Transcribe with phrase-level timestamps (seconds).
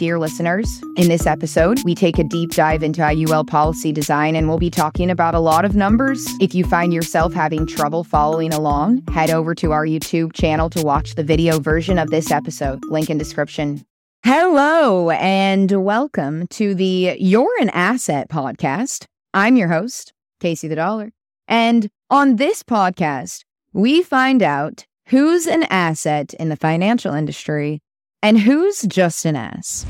[0.00, 4.48] Dear listeners, in this episode, we take a deep dive into IUL policy design and
[4.48, 6.26] we'll be talking about a lot of numbers.
[6.40, 10.80] If you find yourself having trouble following along, head over to our YouTube channel to
[10.80, 12.82] watch the video version of this episode.
[12.86, 13.84] Link in description.
[14.24, 19.04] Hello and welcome to the You're an Asset podcast.
[19.34, 21.10] I'm your host, Casey the Dollar.
[21.46, 23.44] And on this podcast,
[23.74, 27.82] we find out who's an asset in the financial industry
[28.22, 29.86] and who's just an ass.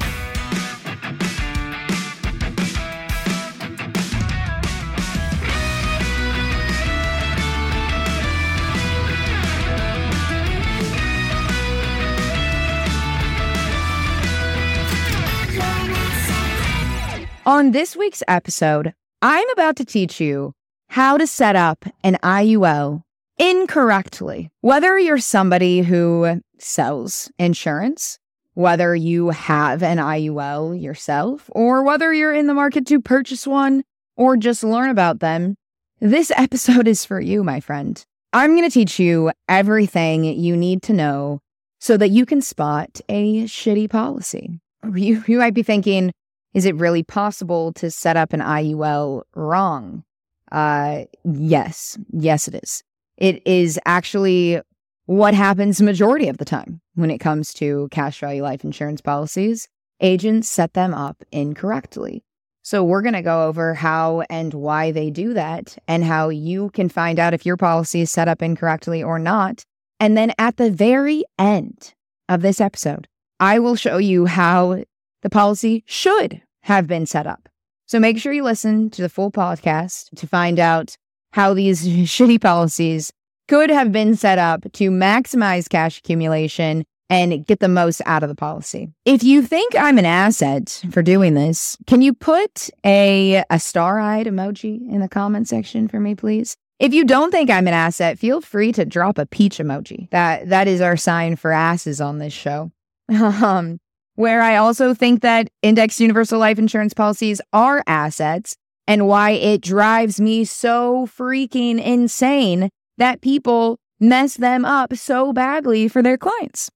[17.47, 20.53] On this week's episode, I'm about to teach you
[20.89, 23.03] how to set up an IUL
[23.39, 24.51] incorrectly.
[24.61, 28.20] Whether you're somebody who sells insurance,
[28.61, 33.83] whether you have an IUL yourself, or whether you're in the market to purchase one
[34.17, 35.57] or just learn about them,
[36.01, 38.05] this episode is for you, my friend.
[38.33, 41.41] I'm going to teach you everything you need to know
[41.81, 44.61] so that you can spot a shitty policy.
[44.95, 46.11] You, you might be thinking,
[46.55, 50.05] is it really possible to set up an IUL wrong?
[50.51, 52.83] Uh, yes, yes, it is.
[53.19, 54.63] It is actually
[55.11, 59.67] what happens majority of the time when it comes to cash value life insurance policies.
[60.01, 62.23] Agents set them up incorrectly.
[62.63, 66.71] So we're going to go over how and why they do that and how you
[66.71, 69.65] can find out if your policy is set up incorrectly or not.
[69.99, 71.93] And then at the very end
[72.29, 73.09] of this episode,
[73.41, 74.85] I will show you how
[75.23, 77.49] the policy should have been set up.
[77.87, 80.95] So make sure you listen to the full podcast to find out
[81.33, 83.11] how these shitty policies
[83.51, 88.29] could have been set up to maximize cash accumulation and get the most out of
[88.29, 88.89] the policy.
[89.05, 94.27] If you think I'm an asset for doing this, can you put a, a star-eyed
[94.27, 96.57] emoji in the comment section for me, please?
[96.79, 100.09] If you don't think I'm an asset, feel free to drop a peach emoji.
[100.11, 102.71] That that is our sign for asses on this show.
[103.11, 103.81] Um,
[104.15, 108.55] where I also think that indexed universal life insurance policies are assets
[108.87, 115.89] and why it drives me so freaking insane that people mess them up so badly
[115.89, 116.71] for their clients.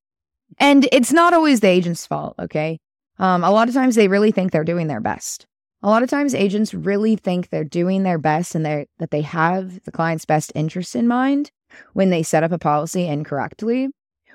[0.59, 2.79] And it's not always the agent's fault, okay?
[3.19, 5.47] Um, a lot of times they really think they're doing their best.
[5.83, 9.21] A lot of times agents really think they're doing their best and they that they
[9.21, 11.51] have the client's best interest in mind
[11.93, 13.89] when they set up a policy incorrectly,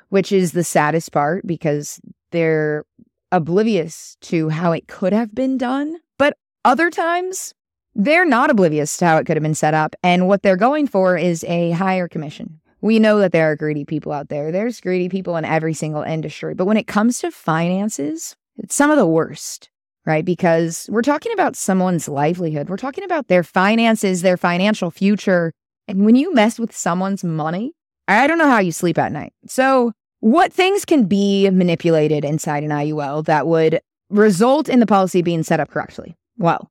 [0.09, 1.99] which is the saddest part because
[2.31, 2.85] they're
[3.31, 5.97] oblivious to how it could have been done.
[6.19, 7.53] But other times,
[7.99, 9.93] they're not oblivious to how it could have been set up.
[10.01, 12.61] And what they're going for is a higher commission.
[12.79, 14.53] We know that there are greedy people out there.
[14.53, 16.53] There's greedy people in every single industry.
[16.55, 19.69] But when it comes to finances, it's some of the worst,
[20.05, 20.23] right?
[20.23, 25.51] Because we're talking about someone's livelihood, we're talking about their finances, their financial future.
[25.89, 27.73] And when you mess with someone's money,
[28.07, 29.33] I don't know how you sleep at night.
[29.45, 35.21] So, what things can be manipulated inside an IUL that would result in the policy
[35.21, 36.17] being set up correctly?
[36.37, 36.69] Well,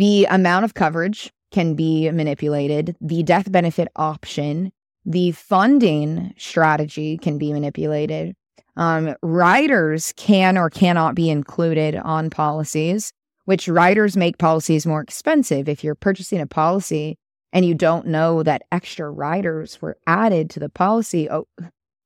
[0.00, 4.72] the amount of coverage can be manipulated, the death benefit option,
[5.04, 8.34] the funding strategy can be manipulated.
[8.76, 13.12] Um, riders can or cannot be included on policies,
[13.44, 15.68] which riders make policies more expensive.
[15.68, 17.18] If you're purchasing a policy
[17.52, 21.28] and you don't know that extra riders were added to the policy,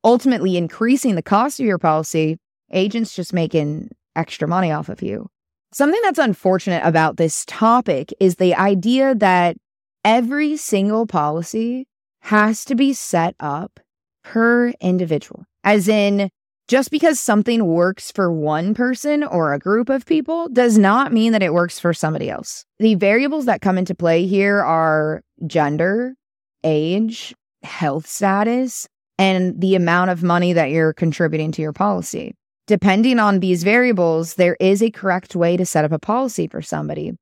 [0.02, 2.38] ultimately increasing the cost of your policy,
[2.72, 5.30] agents just making extra money off of you.
[5.74, 9.56] Something that's unfortunate about this topic is the idea that
[10.04, 11.88] every single policy
[12.20, 13.80] has to be set up
[14.22, 16.30] per individual, as in,
[16.68, 21.32] just because something works for one person or a group of people does not mean
[21.32, 22.64] that it works for somebody else.
[22.78, 26.14] The variables that come into play here are gender,
[26.62, 28.86] age, health status,
[29.18, 32.36] and the amount of money that you're contributing to your policy.
[32.66, 36.62] Depending on these variables, there is a correct way to set up a policy for
[36.62, 37.12] somebody.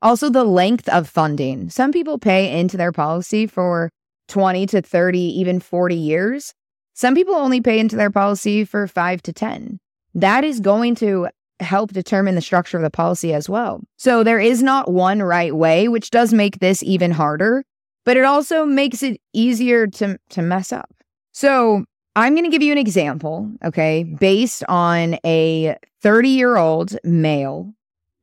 [0.00, 1.70] Also, the length of funding.
[1.70, 3.90] Some people pay into their policy for
[4.28, 6.54] 20 to 30, even 40 years.
[6.94, 9.78] Some people only pay into their policy for five to 10.
[10.14, 11.28] That is going to
[11.60, 13.82] help determine the structure of the policy as well.
[13.96, 17.64] So there is not one right way, which does make this even harder,
[18.04, 20.90] but it also makes it easier to, to mess up.
[21.32, 26.96] So I'm going to give you an example, okay, based on a 30 year old
[27.04, 27.72] male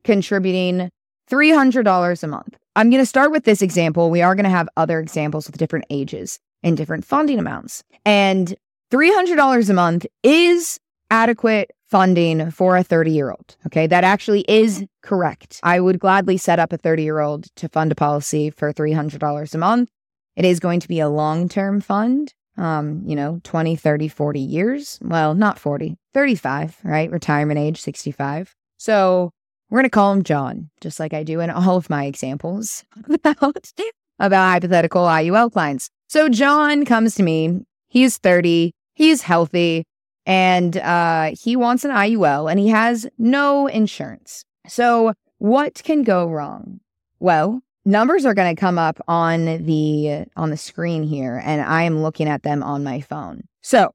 [0.04, 0.90] contributing
[1.30, 2.56] $300 a month.
[2.76, 4.10] I'm going to start with this example.
[4.10, 7.82] We are going to have other examples with different ages and different funding amounts.
[8.04, 8.54] And
[8.92, 10.78] $300 a month is
[11.10, 13.56] adequate funding for a 30 year old.
[13.66, 13.88] Okay.
[13.88, 15.58] That actually is correct.
[15.64, 19.54] I would gladly set up a 30 year old to fund a policy for $300
[19.54, 19.90] a month.
[20.36, 24.40] It is going to be a long term fund, um, you know, 20, 30, 40
[24.40, 24.98] years.
[25.02, 27.10] Well, not 40, 35, right?
[27.10, 28.54] Retirement age, 65.
[28.76, 29.30] So
[29.70, 32.84] we're going to call him John, just like I do in all of my examples
[33.10, 33.72] about,
[34.18, 35.88] about hypothetical IUL clients.
[36.08, 37.60] So John comes to me.
[37.88, 38.72] He's 30.
[38.94, 39.84] He's healthy
[40.26, 44.44] and uh, he wants an IUL and he has no insurance.
[44.68, 46.80] So, what can go wrong?
[47.18, 51.82] Well, numbers are going to come up on the on the screen here and I
[51.84, 53.44] am looking at them on my phone.
[53.62, 53.92] So,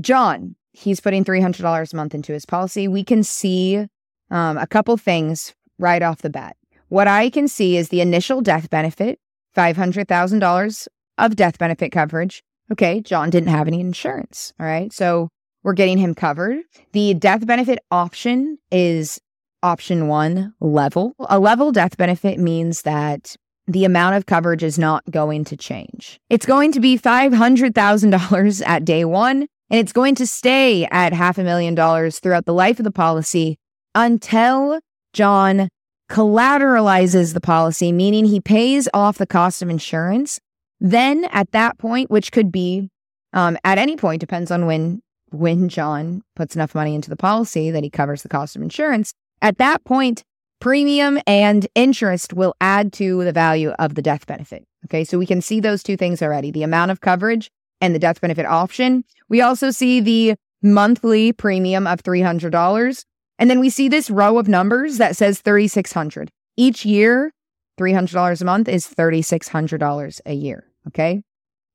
[0.00, 2.88] John, he's putting $300 a month into his policy.
[2.88, 3.86] We can see
[4.30, 6.56] um, a couple things right off the bat.
[6.88, 9.18] What I can see is the initial death benefit,
[9.56, 10.88] $500,000
[11.18, 12.42] of death benefit coverage.
[12.70, 14.52] Okay, John didn't have any insurance.
[14.60, 14.92] All right.
[14.92, 15.28] So
[15.62, 16.58] we're getting him covered.
[16.92, 19.18] The death benefit option is
[19.62, 21.14] option one level.
[21.28, 26.18] A level death benefit means that the amount of coverage is not going to change.
[26.30, 31.36] It's going to be $500,000 at day one, and it's going to stay at half
[31.38, 33.58] a million dollars throughout the life of the policy
[33.94, 34.80] until
[35.12, 35.68] John
[36.10, 40.40] collateralizes the policy, meaning he pays off the cost of insurance.
[40.80, 42.88] Then at that point, which could be
[43.34, 47.70] um, at any point, depends on when when John puts enough money into the policy
[47.70, 49.12] that he covers the cost of insurance,
[49.42, 50.24] at that point,
[50.60, 54.64] premium and interest will add to the value of the death benefit.
[54.86, 57.50] Okay, so we can see those two things already the amount of coverage
[57.80, 59.04] and the death benefit option.
[59.28, 63.04] We also see the monthly premium of $300.
[63.38, 67.32] And then we see this row of numbers that says 3600 Each year,
[67.78, 70.64] $300 a month is $3,600 a year.
[70.88, 71.22] Okay.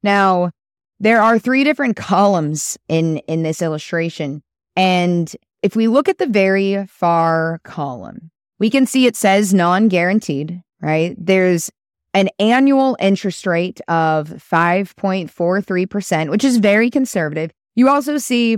[0.02, 0.52] Now,
[1.00, 4.42] there are three different columns in in this illustration
[4.76, 5.34] and
[5.64, 8.30] if we look at the very far column
[8.60, 11.16] we can see it says non-guaranteed right?
[11.18, 11.70] There's
[12.14, 17.52] an annual interest rate of 5.43% which is very conservative.
[17.76, 18.58] You also see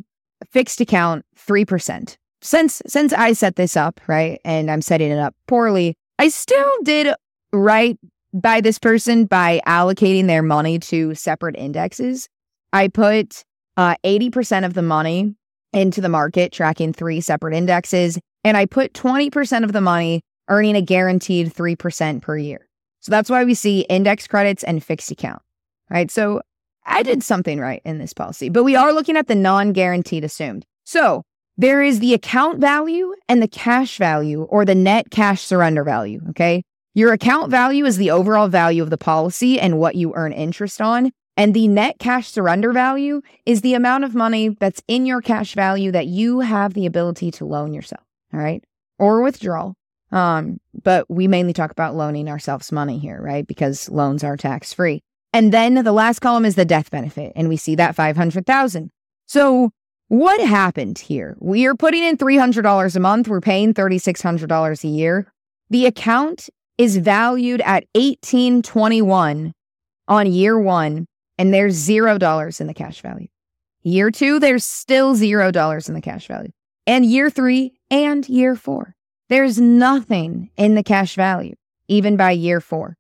[0.52, 5.34] fixed account 3% since since i set this up right and i'm setting it up
[5.48, 7.08] poorly i still did
[7.54, 7.98] right
[8.36, 12.28] by this person by allocating their money to separate indexes.
[12.74, 13.46] I put
[13.78, 15.34] uh, 80% of the money
[15.76, 20.76] into the market, tracking three separate indexes, and I put 20% of the money earning
[20.76, 22.68] a guaranteed 3% per year.
[23.02, 25.42] So that's why we see index credits and fixed account,
[25.90, 26.10] right?
[26.10, 26.42] So
[26.86, 30.24] I did something right in this policy, but we are looking at the non guaranteed
[30.24, 30.66] assumed.
[30.86, 31.24] So
[31.58, 36.22] there is the account value and the cash value or the net cash surrender value.
[36.30, 36.64] Okay.
[36.94, 40.80] Your account value is the overall value of the policy and what you earn interest
[40.80, 41.12] on.
[41.38, 45.54] And the net cash surrender value is the amount of money that's in your cash
[45.54, 48.04] value that you have the ability to loan yourself.
[48.34, 48.64] All right.
[49.00, 49.74] Or withdraw.
[50.12, 53.46] Um, but we mainly talk about loaning ourselves money here, right?
[53.46, 55.02] Because loans are tax free.
[55.34, 57.34] And then the last column is the death benefit.
[57.36, 58.90] And we see that 500,000.
[59.26, 59.72] So
[60.08, 61.36] what happened here?
[61.40, 63.28] We are putting in $300 a month.
[63.28, 65.34] We're paying $3,600 a year.
[65.70, 69.52] The account is valued at 1821
[70.08, 73.28] on year one and there's zero dollars in the cash value.
[73.84, 76.52] Year two, there's still zero dollars in the cash value.
[76.88, 78.96] And year three and year four,
[79.30, 81.56] there's nothing in the cash value,
[81.88, 82.98] even by year four.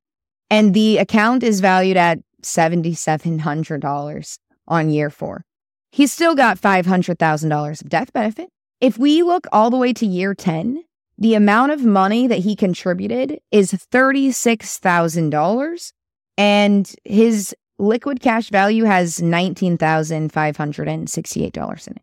[0.50, 5.44] And the account is valued at $7,700 on year four.
[5.92, 8.50] He's still got $500,000 of death benefit.
[8.82, 10.84] If we look all the way to year 10,
[11.18, 15.92] the amount of money that he contributed is $36,000
[16.38, 22.02] and his liquid cash value has $19,568 in it.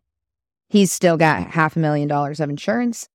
[0.69, 3.09] He's still got half a million dollars of insurance.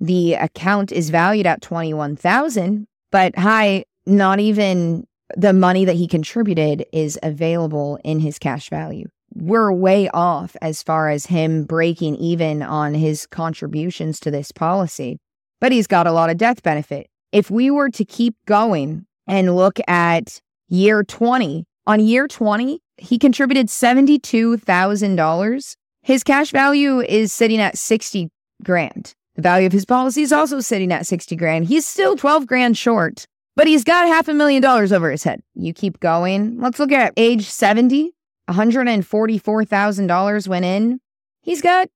[0.00, 6.86] The account is valued at 21,000, but hi, not even the money that he contributed
[6.92, 9.08] is available in his cash value.
[9.34, 15.18] We're way off as far as him breaking even on his contributions to this policy,
[15.60, 17.08] but he's got a lot of death benefit.
[17.30, 23.18] If we were to keep going and look at year 20, on year 20, he
[23.18, 25.76] contributed $72,000.
[26.02, 28.28] His cash value is sitting at 60
[28.62, 29.14] grand.
[29.34, 31.66] The value of his policy is also sitting at 60 grand.
[31.66, 35.42] He's still 12 grand short, but he's got half a million dollars over his head.
[35.54, 36.60] You keep going.
[36.60, 38.12] Let's look at age 70.
[38.50, 41.00] $144,000 went in.
[41.40, 41.88] He's got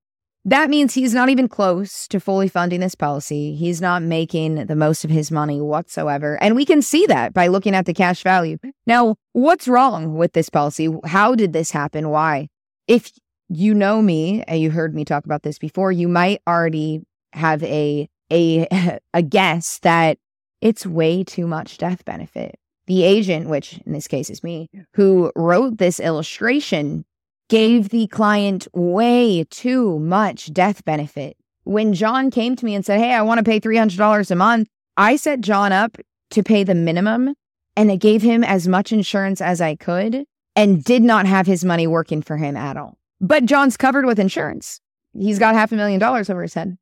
[0.45, 3.55] That means he's not even close to fully funding this policy.
[3.55, 6.43] He's not making the most of his money whatsoever.
[6.43, 8.59] And we can see that by looking at the cash value.
[8.87, 10.89] Now, what's wrong with this policy?
[11.05, 12.11] How did this happen?
[12.11, 12.49] Why?
[12.87, 13.11] If
[13.49, 17.63] you know me and you heard me talk about this before, you might already have
[17.65, 20.19] a a a guess that
[20.61, 22.59] it's way too much death benefit.
[22.87, 27.05] The agent, which in this case is me, who wrote this illustration,
[27.49, 31.37] gave the client way too much death benefit.
[31.65, 34.69] When John came to me and said, Hey, I want to pay $300 a month,
[34.97, 35.99] I set John up
[36.31, 37.35] to pay the minimum
[37.77, 41.65] and I gave him as much insurance as I could and did not have his
[41.65, 42.97] money working for him at all.
[43.21, 44.81] But John's covered with insurance.
[45.13, 46.79] He's got half a million dollars over his head.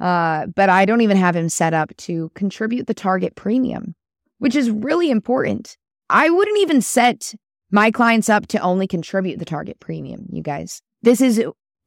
[0.00, 3.94] Uh, but I don't even have him set up to contribute the target premium,
[4.38, 5.76] which is really important.
[6.08, 7.34] I wouldn't even set
[7.70, 10.80] my clients up to only contribute the target premium, you guys.
[11.02, 11.38] This is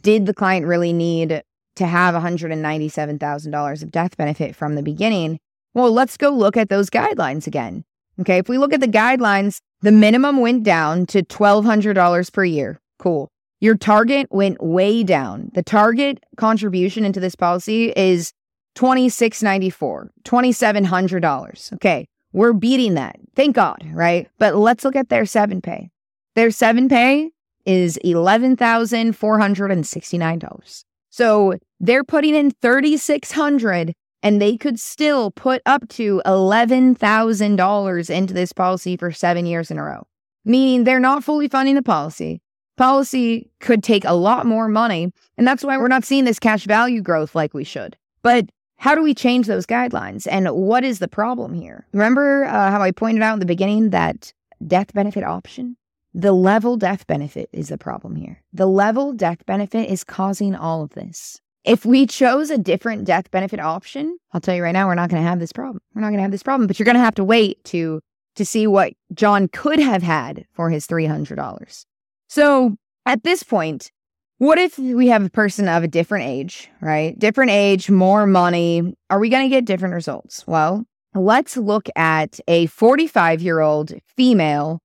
[0.00, 1.42] Did the client really need
[1.76, 5.38] to have $197,000 of death benefit from the beginning?
[5.74, 7.84] Well, let's go look at those guidelines again.
[8.20, 12.80] Okay, if we look at the guidelines, the minimum went down to $1,200 per year.
[12.98, 13.28] Cool.
[13.60, 15.50] Your target went way down.
[15.54, 18.32] The target contribution into this policy is
[18.76, 21.72] $2694, $2,700.
[21.74, 23.16] Okay, we're beating that.
[23.34, 24.28] Thank God, right?
[24.38, 25.90] But let's look at their seven pay.
[26.34, 27.30] Their seven pay
[27.64, 30.84] is $11,469.
[31.10, 33.92] So they're putting in 3600
[34.22, 39.78] and they could still put up to $11,000 into this policy for 7 years in
[39.78, 40.06] a row.
[40.44, 42.40] Meaning they're not fully funding the policy.
[42.76, 46.66] Policy could take a lot more money, and that's why we're not seeing this cash
[46.66, 47.96] value growth like we should.
[48.22, 51.86] But how do we change those guidelines and what is the problem here?
[51.92, 54.32] Remember uh, how I pointed out in the beginning that
[54.66, 55.76] death benefit option?
[56.14, 58.42] The level death benefit is the problem here.
[58.52, 61.40] The level death benefit is causing all of this.
[61.64, 65.10] If we chose a different death benefit option, I'll tell you right now, we're not
[65.10, 65.80] going to have this problem.
[65.94, 68.00] We're not going to have this problem, but you're going to have to wait to
[68.36, 71.86] to see what John could have had for his $300.
[72.28, 73.90] So, at this point,
[74.38, 77.18] what if we have a person of a different age, right?
[77.18, 78.94] Different age, more money.
[79.08, 80.46] Are we going to get different results?
[80.46, 84.80] Well, let's look at a 45 year old female,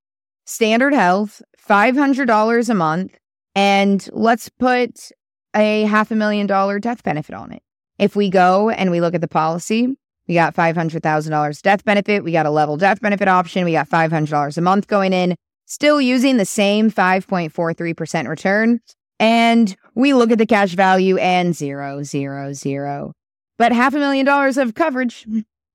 [0.45, 3.17] standard health, $500 a month,
[3.53, 5.11] and let's put
[5.53, 7.61] a half a million dollar death benefit on it.
[7.99, 9.95] If we go and we look at the policy,
[10.27, 12.23] we got $500,000 death benefit.
[12.23, 13.65] We got a level death benefit option.
[13.65, 18.79] We got $500 a month going in, still using the same 5.43% return.
[19.21, 23.13] And we look at the cash value and zero, zero, zero.
[23.59, 25.27] But half a million dollars of coverage.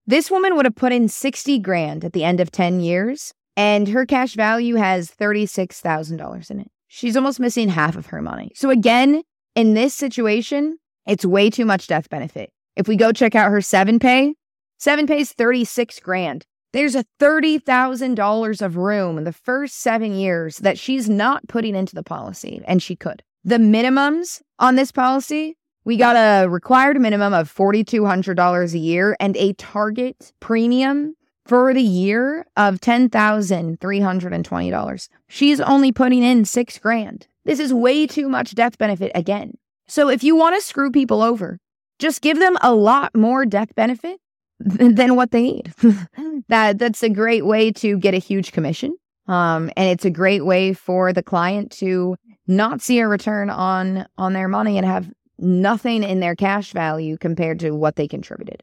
[0.04, 3.86] This woman would have put in 60 grand at the end of 10 years, and
[3.88, 6.70] her cash value has $36,000 in it.
[6.88, 8.50] She's almost missing half of her money.
[8.56, 9.22] So, again,
[9.54, 12.50] in this situation, it's way too much death benefit.
[12.74, 14.34] If we go check out her seven pay,
[14.78, 16.44] seven pays 36 grand.
[16.72, 21.94] There's a $30,000 of room in the first seven years that she's not putting into
[21.94, 23.22] the policy, and she could.
[23.46, 29.36] The minimums on this policy, we got a required minimum of $4,200 a year and
[29.36, 35.08] a target premium for the year of $10,320.
[35.28, 37.28] She's only putting in six grand.
[37.44, 39.52] This is way too much death benefit again.
[39.86, 41.60] So if you want to screw people over,
[42.00, 44.18] just give them a lot more death benefit
[44.58, 45.72] than what they need.
[46.48, 48.96] that that's a great way to get a huge commission.
[49.28, 54.06] Um, and it's a great way for the client to not see a return on
[54.16, 58.62] on their money and have nothing in their cash value compared to what they contributed.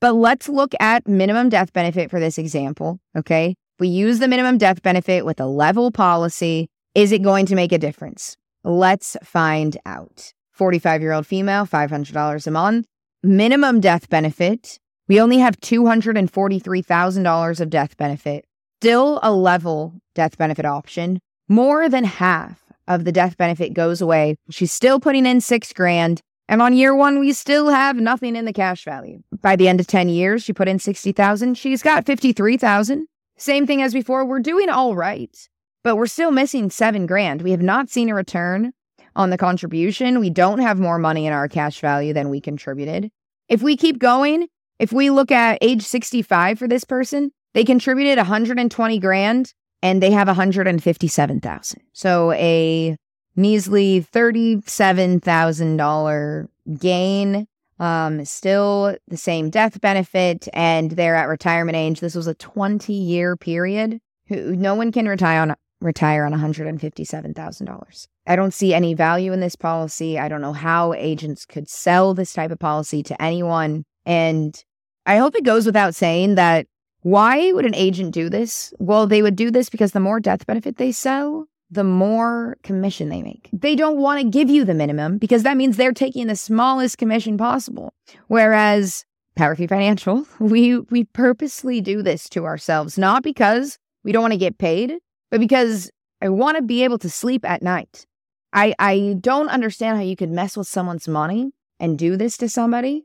[0.00, 3.54] But let's look at minimum death benefit for this example, okay?
[3.78, 7.72] We use the minimum death benefit with a level policy, is it going to make
[7.72, 8.36] a difference?
[8.62, 10.32] Let's find out.
[10.52, 12.86] 45 year old female, $500 a month.
[13.22, 14.78] Minimum death benefit.
[15.08, 18.44] We only have $243,000 of death benefit.
[18.80, 21.18] Still a level death benefit option.
[21.48, 24.36] More than half of the death benefit goes away.
[24.50, 26.20] She's still putting in six grand.
[26.48, 29.22] And on year one, we still have nothing in the cash value.
[29.40, 31.56] By the end of 10 years, she put in 60,000.
[31.56, 33.06] She's got 53,000.
[33.36, 34.24] Same thing as before.
[34.24, 35.36] We're doing all right,
[35.82, 37.42] but we're still missing seven grand.
[37.42, 38.72] We have not seen a return
[39.16, 40.20] on the contribution.
[40.20, 43.10] We don't have more money in our cash value than we contributed.
[43.48, 48.18] If we keep going, if we look at age 65 for this person, they contributed
[48.18, 49.52] 120 grand
[49.84, 51.82] and they have 157,000.
[51.92, 52.96] So a
[53.36, 57.46] measly $37,000 gain.
[57.78, 62.00] Um, still the same death benefit, and they're at retirement age.
[62.00, 64.00] This was a 20 year period.
[64.30, 68.06] No one can retire on retire on $157,000.
[68.26, 70.18] I don't see any value in this policy.
[70.18, 73.84] I don't know how agents could sell this type of policy to anyone.
[74.06, 74.58] And
[75.04, 76.66] I hope it goes without saying that
[77.04, 78.72] why would an agent do this?
[78.78, 83.10] Well, they would do this because the more death benefit they sell, the more commission
[83.10, 83.50] they make.
[83.52, 86.96] They don't want to give you the minimum because that means they're taking the smallest
[86.96, 87.92] commission possible.
[88.28, 89.04] Whereas
[89.38, 94.38] Power3 Financial, we we purposely do this to ourselves, not because we don't want to
[94.38, 94.94] get paid,
[95.30, 95.90] but because
[96.22, 98.06] I want to be able to sleep at night.
[98.54, 102.48] I I don't understand how you could mess with someone's money and do this to
[102.48, 103.04] somebody.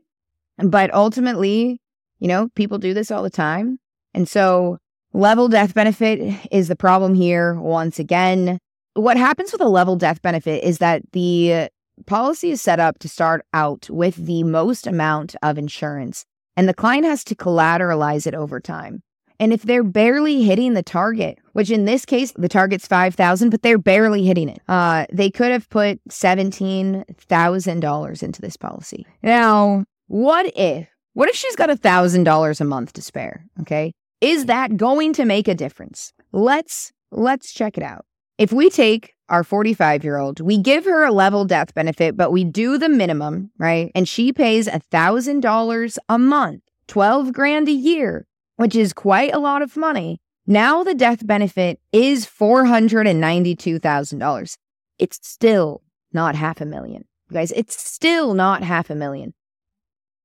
[0.56, 1.82] But ultimately,
[2.18, 3.78] you know, people do this all the time.
[4.14, 4.78] And so,
[5.12, 8.58] level death benefit is the problem here once again.
[8.94, 11.68] What happens with a level death benefit is that the
[12.06, 16.24] policy is set up to start out with the most amount of insurance,
[16.56, 19.02] and the client has to collateralize it over time.
[19.38, 23.48] And if they're barely hitting the target, which in this case the target's five thousand,
[23.50, 28.56] but they're barely hitting it, uh, they could have put seventeen thousand dollars into this
[28.56, 29.06] policy.
[29.22, 30.88] Now, what if?
[31.14, 33.46] What if she's got a thousand dollars a month to spare?
[33.60, 36.12] Okay, is that going to make a difference?
[36.32, 38.04] Let's let's check it out.
[38.38, 42.30] If we take our 45 year old, we give her a level death benefit, but
[42.32, 43.92] we do the minimum, right?
[43.94, 49.38] And she pays a $1,000 a month, 12 grand a year, which is quite a
[49.38, 50.20] lot of money.
[50.46, 54.56] Now the death benefit is $492,000.
[54.98, 57.04] It's still not half a million.
[57.30, 59.34] You guys, it's still not half a million.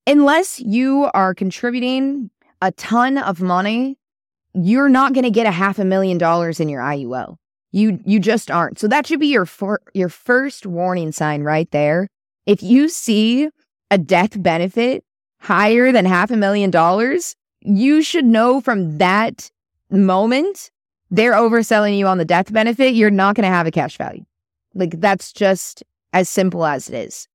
[0.08, 2.29] Unless you are contributing
[2.65, 3.97] a ton of money,
[4.56, 7.36] you're not going to get a half a million dollars in your IUL.
[7.71, 8.80] You you just aren't.
[8.80, 12.08] So that should be your for, your first warning sign right there.
[12.45, 13.49] If you see
[13.91, 15.04] a death benefit
[15.41, 19.51] higher than half a million dollars, you should know from that
[19.91, 20.71] moment
[21.12, 22.95] they're overselling you on the death benefit.
[22.95, 24.25] You're not going to have a cash value.
[24.73, 27.28] Like that's just as simple as it is.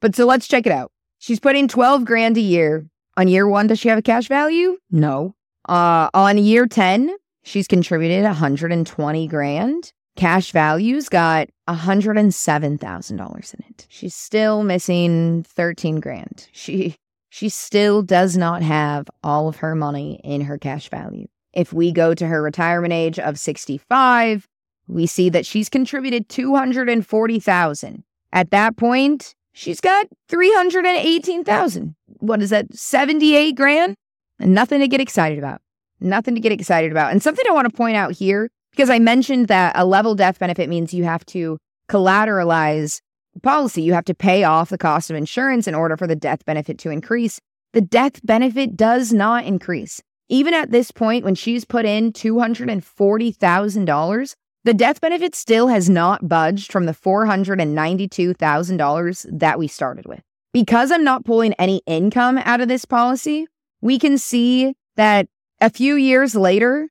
[0.00, 0.90] But so let's check it out.
[1.18, 2.86] She's putting 12 grand a year.
[3.16, 4.78] On year one, does she have a cash value?
[4.90, 5.34] No.
[5.68, 9.92] Uh, on year 10, she's contributed 120 grand.
[10.16, 13.86] Cash value's got $107,000 in it.
[13.88, 16.48] She's still missing 13 grand.
[16.52, 16.96] She
[17.30, 21.26] she still does not have all of her money in her cash value.
[21.52, 24.46] If we go to her retirement age of 65,
[24.86, 28.04] we see that she's contributed 240,000.
[28.32, 31.94] At that point, she's got 318,000.
[32.18, 32.74] What is that?
[32.74, 33.94] 78 grand?
[34.38, 35.62] And nothing to get excited about.
[36.00, 37.12] Nothing to get excited about.
[37.12, 40.38] And something I want to point out here because I mentioned that a level death
[40.38, 41.56] benefit means you have to
[41.88, 43.00] collateralize
[43.32, 43.80] the policy.
[43.82, 46.78] You have to pay off the cost of insurance in order for the death benefit
[46.80, 47.40] to increase.
[47.72, 50.02] The death benefit does not increase.
[50.28, 56.28] Even at this point, when she's put in $240,000, the death benefit still has not
[56.28, 60.22] budged from the $492,000 that we started with.
[60.52, 63.46] Because I'm not pulling any income out of this policy,
[63.82, 65.26] we can see that
[65.60, 66.88] a few years later,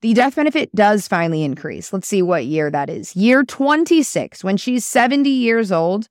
[0.00, 1.92] the death benefit does finally increase.
[1.92, 3.14] Let's see what year that is.
[3.14, 6.06] Year 26, when she's 70 years old,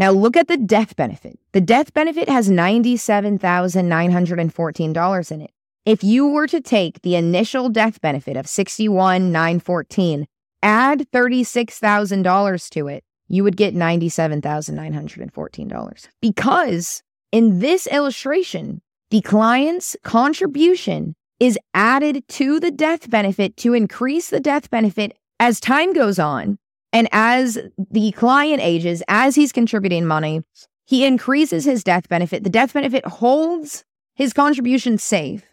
[0.00, 1.38] Now look at the death benefit.
[1.52, 5.50] The death benefit has $97,914 in it.
[5.84, 10.26] If you were to take the initial death benefit of 61,914,
[10.62, 16.08] add $36,000 to it, you would get $97,914.
[16.22, 24.30] Because in this illustration, the client's contribution is added to the death benefit to increase
[24.30, 26.56] the death benefit as time goes on.
[26.92, 27.58] And as
[27.90, 30.42] the client ages, as he's contributing money,
[30.86, 32.42] he increases his death benefit.
[32.42, 35.44] The death benefit holds his contribution safe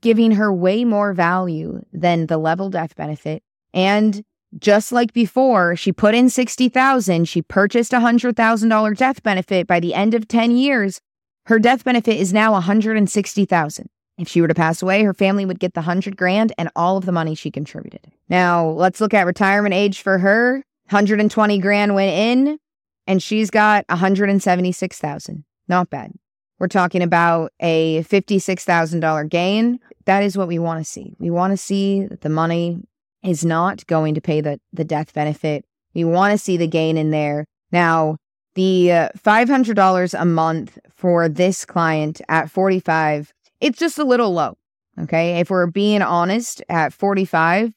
[0.00, 3.42] giving her way more value than the level death benefit.
[3.74, 4.24] And
[4.58, 9.92] just like before, she put in 60,000, she purchased a $100,000 death benefit by the
[9.92, 11.00] end of 10 years.
[11.46, 13.90] Her death benefit is now 160,000.
[14.18, 16.96] If she were to pass away, her family would get the 100 grand and all
[16.96, 18.12] of the money she contributed.
[18.30, 20.64] Now, let's look at retirement age for her.
[20.88, 22.58] 120 grand went in
[23.06, 25.44] and she's got 176,000.
[25.68, 26.12] Not bad.
[26.58, 29.78] We're talking about a $56,000 gain.
[30.06, 31.14] That is what we want to see.
[31.18, 32.80] We want to see that the money
[33.22, 35.64] is not going to pay the, the death benefit.
[35.94, 37.46] We want to see the gain in there.
[37.72, 38.16] Now,
[38.54, 44.56] the uh, $500 a month for this client at 45, it's just a little low.
[44.98, 45.40] Okay.
[45.40, 47.72] If we're being honest, at 45,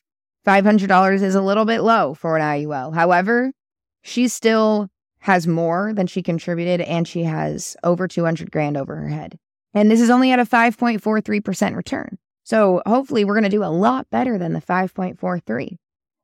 [0.47, 2.93] $500 is a little bit low for an IUL.
[2.95, 3.51] However,
[4.01, 4.89] she's still
[5.21, 9.37] has more than she contributed and she has over 200 grand over her head.
[9.73, 12.17] And this is only at a 5.43% return.
[12.43, 15.77] So hopefully we're going to do a lot better than the 5.43.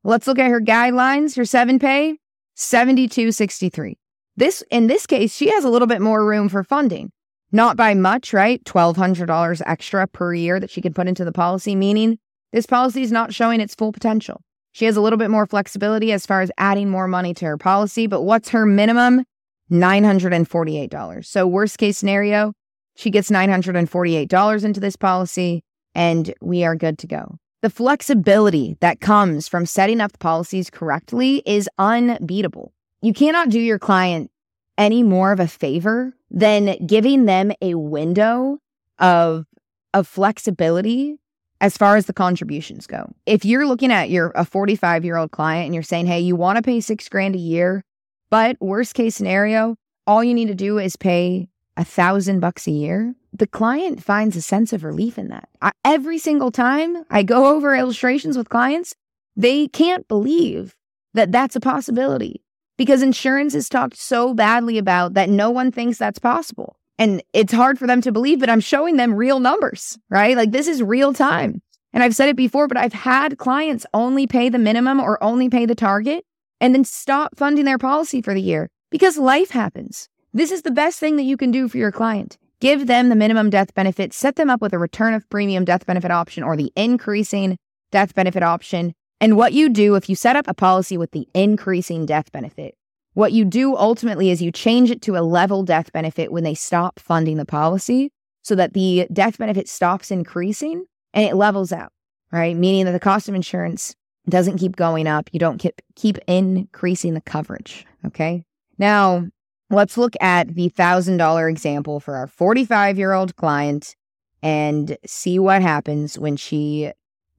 [0.03, 1.35] Let's look at her guidelines.
[1.35, 2.17] Her seven pay,
[2.55, 3.97] 7263.
[4.37, 7.11] This in this case, she has a little bit more room for funding.
[7.51, 8.63] Not by much, right?
[8.65, 12.19] $1200 extra per year that she can put into the policy, meaning
[12.51, 14.41] this policy is not showing its full potential.
[14.75, 17.57] She has a little bit more flexibility as far as adding more money to her
[17.57, 19.23] policy, but what's her minimum?
[19.71, 21.25] $948.
[21.25, 22.51] So, worst case scenario,
[22.93, 25.63] she gets $948 into this policy
[25.95, 27.37] and we are good to go.
[27.61, 32.73] The flexibility that comes from setting up the policies correctly is unbeatable.
[33.01, 34.29] You cannot do your client
[34.77, 38.57] any more of a favor than giving them a window
[38.99, 39.45] of,
[39.93, 41.17] of flexibility
[41.65, 43.11] as far as the contributions go.
[43.25, 46.35] If you're looking at your a 45 year old client and you're saying, hey, you
[46.35, 47.83] want to pay six grand a year,
[48.29, 49.75] but worst case scenario,
[50.05, 54.35] all you need to do is pay a thousand bucks a year, the client finds
[54.35, 55.49] a sense of relief in that.
[55.59, 58.93] I, every single time I go over illustrations with clients,
[59.35, 60.75] they can't believe
[61.15, 62.43] that that's a possibility
[62.77, 66.77] because insurance is talked so badly about that no one thinks that's possible.
[66.97, 70.37] And it's hard for them to believe, but I'm showing them real numbers, right?
[70.37, 71.61] Like this is real time.
[71.91, 75.49] And I've said it before, but I've had clients only pay the minimum or only
[75.49, 76.25] pay the target
[76.59, 80.09] and then stop funding their policy for the year because life happens.
[80.33, 82.37] This is the best thing that you can do for your client.
[82.59, 85.85] Give them the minimum death benefit, set them up with a return of premium death
[85.85, 87.57] benefit option or the increasing
[87.91, 88.93] death benefit option.
[89.21, 92.75] And what you do if you set up a policy with the increasing death benefit,
[93.15, 96.53] what you do ultimately is you change it to a level death benefit when they
[96.53, 98.11] stop funding the policy
[98.43, 101.91] so that the death benefit stops increasing and it levels out,
[102.31, 102.55] right?
[102.55, 103.95] Meaning that the cost of insurance
[104.29, 105.29] doesn't keep going up.
[105.33, 107.85] You don't keep, keep increasing the coverage.
[108.05, 108.45] Okay.
[108.77, 109.25] Now,
[109.71, 113.95] Let's look at the $1,000 example for our 45 year old client
[114.43, 116.91] and see what happens when she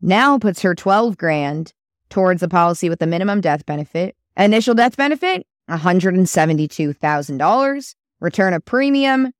[0.02, 1.72] now puts her 12 grand
[2.10, 4.16] towards a policy with a minimum death benefit.
[4.36, 7.94] Initial death benefit, $172,000.
[8.20, 9.32] Return of premium.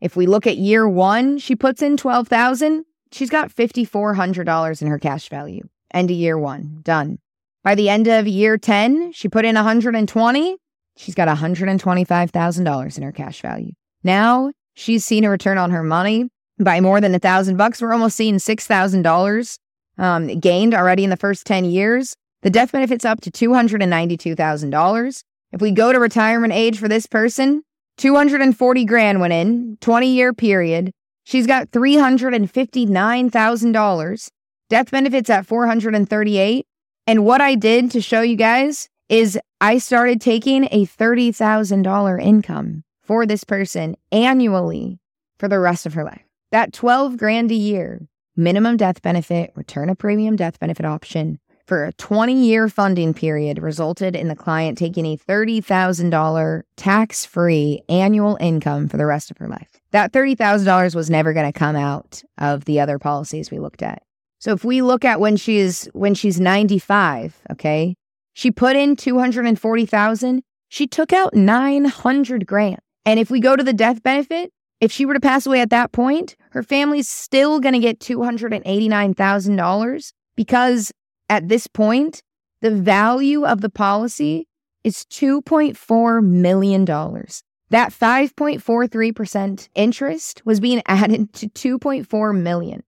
[0.00, 2.84] If we look at year one, she puts in 12,000.
[3.12, 5.62] She's got $5,400 in her cash value.
[5.92, 7.18] End of year one, done.
[7.62, 10.56] By the end of year 10, she put in 120.
[10.96, 13.72] She's got $125,000 in her cash value.
[14.02, 17.80] Now she's seen a return on her money by more than a thousand bucks.
[17.80, 19.58] We're almost seeing $6,000
[19.96, 22.14] um, gained already in the first 10 years.
[22.42, 25.22] The death benefit's up to $292,000.
[25.54, 27.62] If we go to retirement age for this person,
[27.98, 30.90] 240 grand went in, 20 year period.
[31.22, 34.28] She's got $359,000.
[34.68, 36.66] Death benefits at 438.
[37.06, 42.82] And what I did to show you guys is I started taking a $30,000 income
[43.04, 44.98] for this person annually
[45.38, 46.24] for the rest of her life.
[46.50, 51.84] That 12 grand a year minimum death benefit, return a premium death benefit option for
[51.84, 58.36] a 20 year funding period resulted in the client taking a $30,000 tax free annual
[58.40, 59.80] income for the rest of her life.
[59.92, 64.02] That $30,000 was never going to come out of the other policies we looked at.
[64.38, 67.96] So if we look at when she's when she's 95, okay?
[68.34, 70.42] She put in 240,000.
[70.68, 72.80] She took out 900 grand.
[73.06, 75.70] And if we go to the death benefit, if she were to pass away at
[75.70, 80.92] that point, her family's still going to get $289,000 because
[81.28, 82.22] at this point,
[82.60, 84.46] the value of the policy
[84.82, 86.84] is $2.4 million.
[86.84, 92.82] That 5.43% interest was being added to 2.4 million.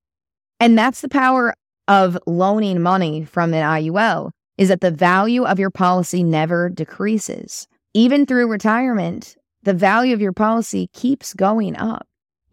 [0.60, 1.54] And that's the power
[1.88, 7.68] of loaning money from an IUL is that the value of your policy never decreases.
[7.92, 12.06] Even through retirement, the value of your policy keeps going up.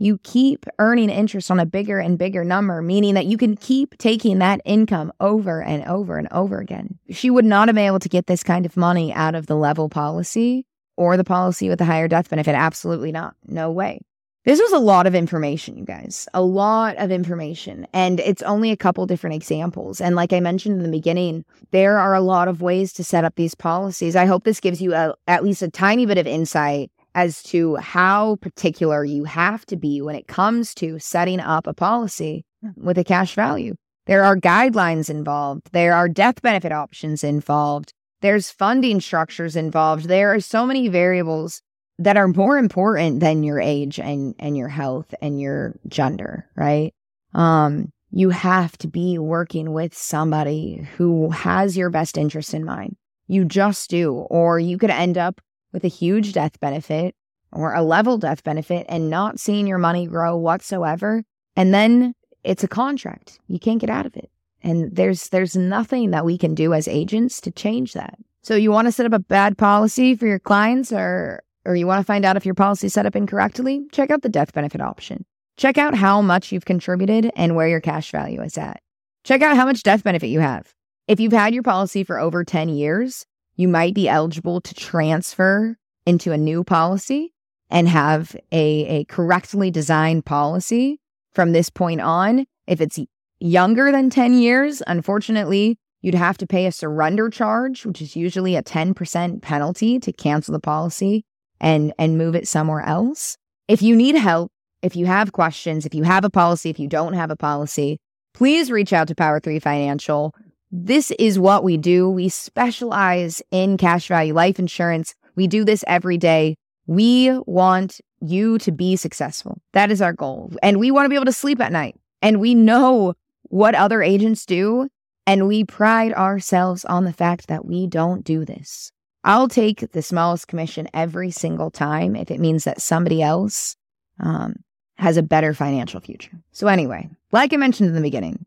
[0.04, 3.98] You keep earning interest on a bigger and bigger number, meaning that you can keep
[4.00, 7.00] taking that income over and over and over again.
[7.10, 9.56] She would not have been able to get this kind of money out of the
[9.56, 10.66] level policy
[10.98, 12.54] or the policy with the higher death benefit.
[12.54, 13.38] Absolutely not.
[13.48, 14.02] No way.
[14.44, 17.88] This was a lot of information, you guys, a lot of information.
[17.94, 20.02] And it's only a couple different examples.
[20.02, 23.24] And like I mentioned in the beginning, there are a lot of ways to set
[23.24, 24.18] up these policies.
[24.18, 27.76] I hope this gives you a, at least a tiny bit of insight as to
[27.76, 32.46] how particular you have to be when it comes to setting up a policy
[32.78, 33.76] with a cash value.
[34.06, 37.94] There are guidelines involved, there are death benefit options involved,
[38.24, 40.06] there's funding structures involved.
[40.06, 41.62] There are so many variables
[42.00, 46.94] that are more important than your age and and your health and your gender, right?
[47.34, 52.96] Um you have to be working with somebody who has your best interest in mind.
[53.28, 55.42] You just do or you could end up
[55.74, 57.16] with a huge death benefit
[57.52, 61.24] or a level death benefit and not seeing your money grow whatsoever
[61.56, 62.14] and then
[62.44, 63.40] it's a contract.
[63.48, 64.30] You can't get out of it.
[64.62, 68.18] And there's there's nothing that we can do as agents to change that.
[68.44, 71.88] So you want to set up a bad policy for your clients or or you
[71.88, 74.54] want to find out if your policy is set up incorrectly, check out the death
[74.54, 75.26] benefit option.
[75.56, 78.82] Check out how much you've contributed and where your cash value is at.
[79.24, 80.74] Check out how much death benefit you have.
[81.08, 85.78] If you've had your policy for over 10 years, you might be eligible to transfer
[86.06, 87.34] into a new policy
[87.70, 91.00] and have a, a correctly designed policy
[91.32, 92.46] from this point on.
[92.68, 93.00] If it's
[93.40, 98.56] younger than 10 years, unfortunately, you'd have to pay a surrender charge, which is usually
[98.56, 101.26] a 10% penalty to cancel the policy
[101.60, 103.38] and and move it somewhere else.
[103.68, 104.52] If you need help,
[104.82, 107.98] if you have questions, if you have a policy, if you don't have a policy,
[108.34, 110.36] please reach out to Power 3 Financial.
[110.76, 112.10] This is what we do.
[112.10, 115.14] We specialize in cash value life insurance.
[115.36, 116.56] We do this every day.
[116.88, 119.62] We want you to be successful.
[119.74, 120.52] That is our goal.
[120.64, 121.96] And we want to be able to sleep at night.
[122.24, 123.14] And we know
[123.44, 124.90] what other agents do.
[125.28, 128.92] And we pride ourselves on the fact that we don't do this.
[129.24, 133.76] I'll take the smallest commission every single time if it means that somebody else
[134.20, 134.56] um,
[134.96, 136.42] has a better financial future.
[136.52, 138.46] So, anyway, like I mentioned in the beginning,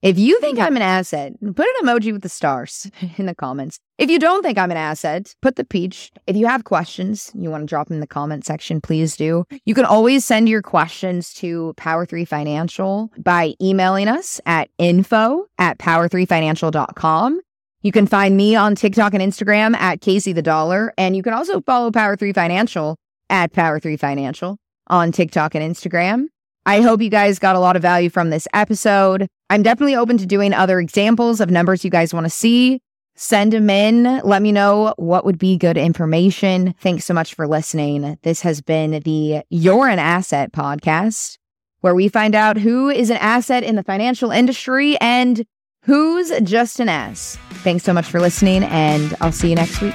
[0.00, 3.80] if you think I'm an asset, put an emoji with the stars in the comments.
[3.98, 6.12] If you don't think I'm an asset, put the peach.
[6.26, 9.44] If you have questions, you want to drop them in the comment section, please do.
[9.64, 15.78] You can always send your questions to Power3 Financial by emailing us at info at
[15.78, 17.40] power3financial.com.
[17.82, 20.92] You can find me on TikTok and Instagram at Casey the Dollar.
[20.96, 22.96] And you can also follow Power3 Financial
[23.30, 26.26] at Power3 Financial on TikTok and Instagram.
[26.66, 29.28] I hope you guys got a lot of value from this episode.
[29.50, 32.80] I'm definitely open to doing other examples of numbers you guys want to see.
[33.16, 34.20] Send them in.
[34.22, 36.74] Let me know what would be good information.
[36.80, 38.16] Thanks so much for listening.
[38.22, 41.38] This has been the You're an Asset podcast,
[41.80, 45.44] where we find out who is an asset in the financial industry and
[45.82, 47.36] who's just an ass.
[47.64, 49.94] Thanks so much for listening, and I'll see you next week.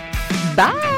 [0.58, 0.93] Bye.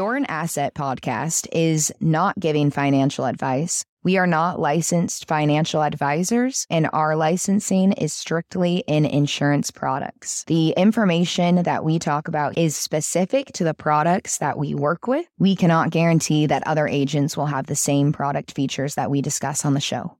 [0.00, 3.84] You're an Asset podcast is not giving financial advice.
[4.02, 10.44] We are not licensed financial advisors, and our licensing is strictly in insurance products.
[10.44, 15.26] The information that we talk about is specific to the products that we work with.
[15.38, 19.66] We cannot guarantee that other agents will have the same product features that we discuss
[19.66, 20.08] on the show.